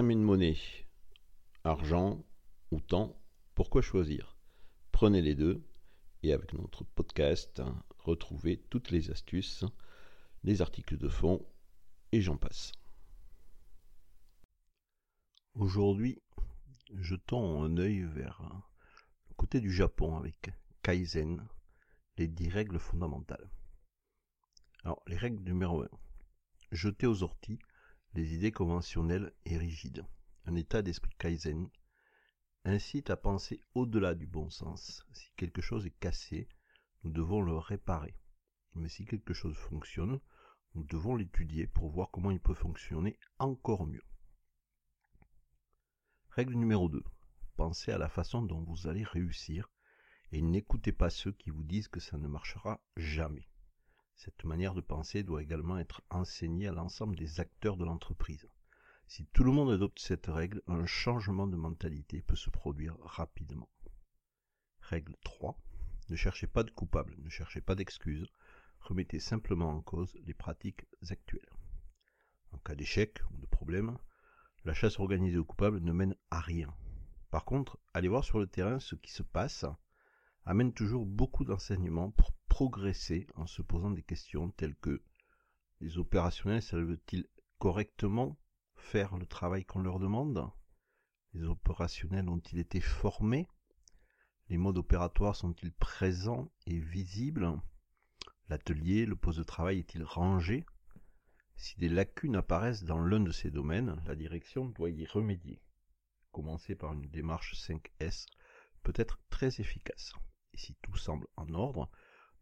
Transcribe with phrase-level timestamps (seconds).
[0.00, 0.56] monnaie,
[1.64, 2.24] argent
[2.70, 3.20] ou temps,
[3.54, 4.38] pourquoi choisir?
[4.90, 5.62] Prenez les deux
[6.22, 7.60] et avec notre podcast,
[7.98, 9.64] retrouvez toutes les astuces,
[10.44, 11.44] les articles de fond
[12.12, 12.72] et j'en passe.
[15.54, 16.22] Aujourd'hui,
[16.94, 18.40] jetons un œil vers
[19.28, 20.52] le côté du Japon avec
[20.82, 21.46] Kaizen,
[22.16, 23.50] les 10 règles fondamentales.
[24.84, 25.88] Alors, les règles numéro 1.
[26.70, 27.58] Jeter aux orties
[28.14, 30.04] les idées conventionnelles et rigides.
[30.44, 31.68] Un état d'esprit Kaizen
[32.64, 35.06] incite à penser au-delà du bon sens.
[35.12, 36.48] Si quelque chose est cassé,
[37.04, 38.14] nous devons le réparer.
[38.74, 40.20] Mais si quelque chose fonctionne,
[40.74, 44.04] nous devons l'étudier pour voir comment il peut fonctionner encore mieux.
[46.30, 47.02] Règle numéro 2.
[47.56, 49.70] Pensez à la façon dont vous allez réussir
[50.32, 53.46] et n'écoutez pas ceux qui vous disent que ça ne marchera jamais.
[54.14, 58.46] Cette manière de penser doit également être enseignée à l'ensemble des acteurs de l'entreprise.
[59.06, 63.68] Si tout le monde adopte cette règle, un changement de mentalité peut se produire rapidement.
[64.80, 65.58] Règle 3.
[66.08, 68.26] Ne cherchez pas de coupable, ne cherchez pas d'excuses,
[68.80, 71.50] remettez simplement en cause les pratiques actuelles.
[72.52, 73.96] En cas d'échec ou de problème,
[74.64, 76.74] la chasse organisée aux coupables ne mène à rien.
[77.30, 79.64] Par contre, aller voir sur le terrain ce qui se passe
[80.44, 85.02] amène toujours beaucoup d'enseignements pour progresser en se posant des questions telles que
[85.80, 87.26] les opérationnels savent-ils
[87.58, 88.38] correctement
[88.74, 90.46] faire le travail qu'on leur demande?
[91.32, 93.48] Les opérationnels ont-ils été formés?
[94.50, 97.58] Les modes opératoires sont-ils présents et visibles?
[98.50, 100.66] L'atelier, le poste de travail est-il rangé?
[101.56, 105.62] Si des lacunes apparaissent dans l'un de ces domaines, la direction doit y remédier.
[106.32, 108.26] Commencer par une démarche 5S
[108.82, 110.12] peut être très efficace.
[110.52, 111.90] Et si tout semble en ordre,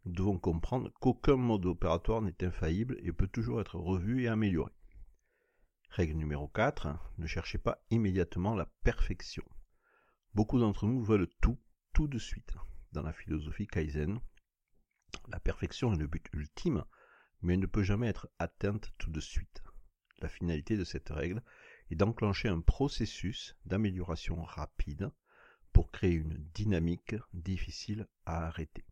[0.05, 4.71] nous devons comprendre qu'aucun mode opératoire n'est infaillible et peut toujours être revu et amélioré.
[5.89, 9.43] Règle numéro 4, ne cherchez pas immédiatement la perfection.
[10.33, 11.59] Beaucoup d'entre nous veulent tout,
[11.93, 12.55] tout de suite.
[12.93, 14.19] Dans la philosophie Kaizen,
[15.27, 16.85] la perfection est le but ultime,
[17.41, 19.61] mais elle ne peut jamais être atteinte tout de suite.
[20.19, 21.43] La finalité de cette règle
[21.89, 25.11] est d'enclencher un processus d'amélioration rapide
[25.73, 28.85] pour créer une dynamique difficile à arrêter.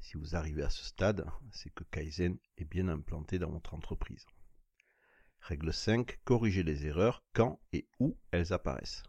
[0.00, 4.26] Si vous arrivez à ce stade, c'est que Kaizen est bien implanté dans votre entreprise.
[5.40, 6.18] Règle 5.
[6.24, 9.02] Corrigez les erreurs quand et où elles apparaissent.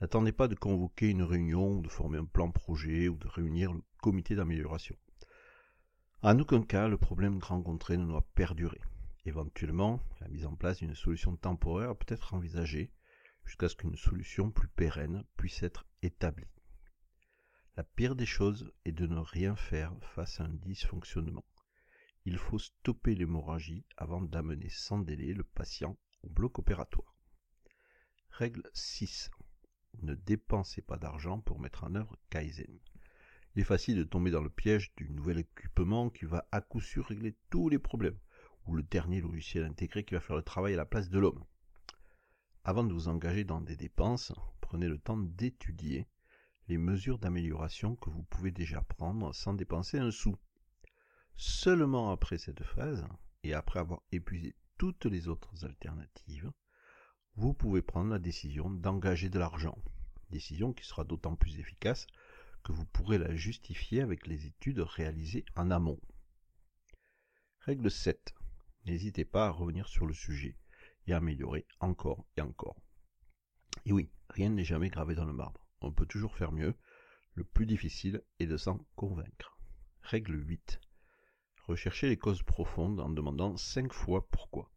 [0.00, 3.82] N'attendez pas de convoquer une réunion, de former un plan projet ou de réunir le
[4.00, 4.96] comité d'amélioration.
[6.22, 8.80] En aucun cas, le problème rencontré ne doit perdurer.
[9.24, 12.92] Éventuellement, la mise en place d'une solution temporaire peut être envisagée
[13.44, 16.48] jusqu'à ce qu'une solution plus pérenne puisse être établie.
[17.78, 21.44] La pire des choses est de ne rien faire face à un dysfonctionnement.
[22.24, 27.16] Il faut stopper l'hémorragie avant d'amener sans délai le patient au bloc opératoire.
[28.30, 29.30] Règle 6.
[30.02, 32.80] Ne dépensez pas d'argent pour mettre en œuvre Kaizen.
[33.54, 36.80] Il est facile de tomber dans le piège du nouvel équipement qui va à coup
[36.80, 38.18] sûr régler tous les problèmes,
[38.66, 41.44] ou le dernier logiciel intégré qui va faire le travail à la place de l'homme.
[42.64, 46.08] Avant de vous engager dans des dépenses, prenez le temps d'étudier
[46.68, 50.36] les mesures d'amélioration que vous pouvez déjà prendre sans dépenser un sou.
[51.36, 53.06] Seulement après cette phase,
[53.42, 56.52] et après avoir épuisé toutes les autres alternatives,
[57.36, 59.78] vous pouvez prendre la décision d'engager de l'argent.
[60.30, 62.06] Décision qui sera d'autant plus efficace
[62.64, 66.00] que vous pourrez la justifier avec les études réalisées en amont.
[67.60, 68.34] Règle 7.
[68.86, 70.56] N'hésitez pas à revenir sur le sujet
[71.06, 72.82] et améliorer encore et encore.
[73.84, 75.67] Et oui, rien n'est jamais gravé dans le marbre.
[75.80, 76.74] On peut toujours faire mieux.
[77.34, 79.58] Le plus difficile est de s'en convaincre.
[80.02, 80.80] Règle 8.
[81.66, 84.72] Recherchez les causes profondes en demandant 5 fois pourquoi.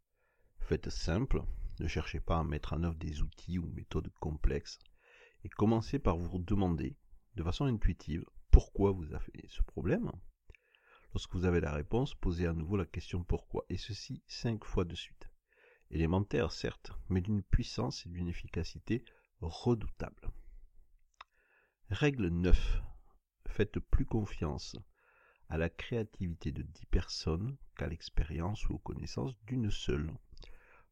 [0.60, 1.44] Faites simple,
[1.80, 4.80] ne cherchez pas à mettre en œuvre des outils ou méthodes complexes,
[5.44, 6.98] et commencez par vous demander,
[7.36, 10.12] de façon intuitive, pourquoi vous avez ce problème.
[11.14, 14.86] Lorsque vous avez la réponse, posez à nouveau la question pourquoi, et ceci 5 fois
[14.86, 15.32] de suite
[15.92, 19.04] élémentaire certes, mais d'une puissance et d'une efficacité
[19.42, 20.32] redoutables.
[21.94, 22.82] Règle 9.
[23.48, 24.78] Faites plus confiance
[25.50, 30.10] à la créativité de dix personnes qu'à l'expérience ou aux connaissances d'une seule.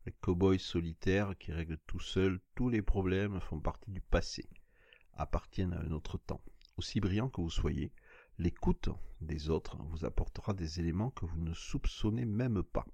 [0.05, 4.49] Les cow-boys solitaires qui règlent tout seuls tous les problèmes font partie du passé,
[5.13, 6.43] appartiennent à un autre temps.
[6.75, 7.93] Aussi brillant que vous soyez,
[8.37, 8.89] l'écoute
[9.21, 12.85] des autres vous apportera des éléments que vous ne soupçonnez même pas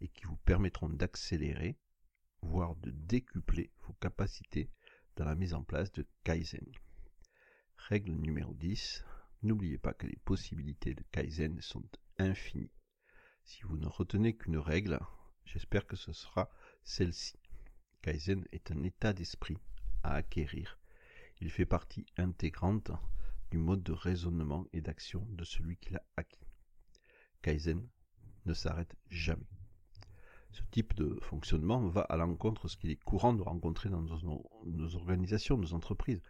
[0.00, 1.76] et qui vous permettront d'accélérer,
[2.40, 4.70] voire de décupler vos capacités
[5.16, 6.66] dans la mise en place de Kaizen.
[7.76, 9.04] Règle numéro 10.
[9.42, 11.84] N'oubliez pas que les possibilités de Kaizen sont
[12.18, 12.72] infinies.
[13.44, 14.98] Si vous ne retenez qu'une règle,
[15.44, 16.50] j'espère que ce sera
[16.82, 17.38] celle-ci.
[18.02, 19.58] Kaizen est un état d'esprit
[20.02, 20.78] à acquérir.
[21.40, 22.90] Il fait partie intégrante
[23.50, 26.46] du mode de raisonnement et d'action de celui qui l'a acquis.
[27.42, 27.86] Kaizen
[28.46, 29.46] ne s'arrête jamais.
[30.50, 34.00] Ce type de fonctionnement va à l'encontre de ce qu'il est courant de rencontrer dans
[34.00, 36.22] nos, nos, organisations, nos entreprises,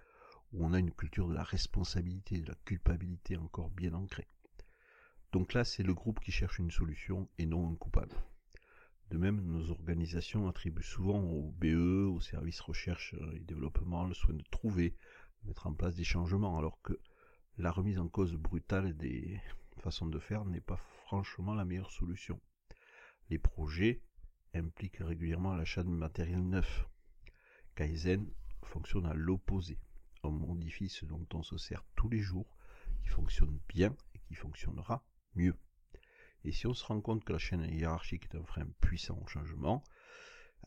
[0.53, 4.29] où on a une culture de la responsabilité, de la culpabilité encore bien ancrée.
[5.33, 8.17] Donc là, c'est le groupe qui cherche une solution et non un coupable.
[9.11, 14.35] De même, nos organisations attribuent souvent au BE, au service recherche et développement, le soin
[14.35, 14.97] de trouver,
[15.43, 16.99] de mettre en place des changements, alors que
[17.59, 19.41] la remise en cause brutale des
[19.79, 22.41] façons de faire n'est pas franchement la meilleure solution.
[23.31, 24.03] Les projets
[24.55, 26.89] impliquent régulièrement l'achat de matériel neuf.
[27.77, 28.27] Kaizen
[28.63, 29.79] fonctionne à l'opposé.
[30.27, 32.57] On modifie ce dont on se sert tous les jours,
[33.03, 35.57] qui fonctionne bien et qui fonctionnera mieux.
[36.45, 39.27] Et si on se rend compte que la chaîne hiérarchique est un frein puissant au
[39.27, 39.83] changement,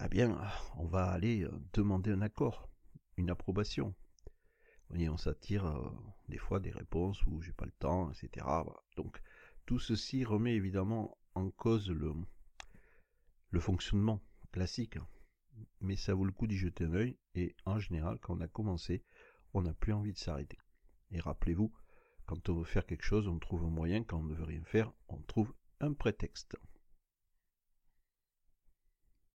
[0.04, 0.40] eh bien,
[0.78, 2.70] on va aller euh, demander un accord,
[3.18, 3.94] une approbation.
[4.96, 5.90] Et on s'attire euh,
[6.30, 8.46] des fois des réponses où j'ai pas le temps, etc.
[8.96, 9.22] Donc,
[9.66, 12.14] tout ceci remet évidemment en cause le,
[13.52, 14.22] le fonctionnement
[14.52, 14.98] classique.
[15.82, 18.48] Mais ça vaut le coup d'y jeter un œil, et en général, quand on a
[18.48, 19.04] commencé,
[19.54, 20.57] on n'a plus envie de s'arrêter.
[21.12, 21.72] Et rappelez-vous,
[22.25, 24.63] quand on veut faire quelque chose, on trouve un moyen, quand on ne veut rien
[24.63, 26.57] faire, on trouve un prétexte.